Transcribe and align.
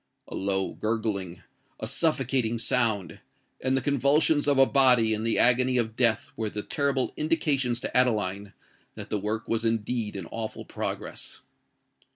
A 0.27 0.33
low 0.33 0.73
gurgling—a 0.73 1.85
suffocating 1.85 2.57
sound—and 2.57 3.77
the 3.77 3.81
convulsions 3.81 4.47
of 4.47 4.57
a 4.57 4.65
body 4.65 5.13
in 5.13 5.23
the 5.23 5.37
agony 5.37 5.77
of 5.77 5.95
death 5.95 6.31
were 6.35 6.49
the 6.49 6.63
terrible 6.63 7.13
indications 7.17 7.79
to 7.81 7.95
Adeline 7.95 8.53
that 8.95 9.11
the 9.11 9.19
work 9.19 9.47
was 9.47 9.63
indeed 9.63 10.15
in 10.15 10.25
awful 10.31 10.65
progress! 10.65 11.41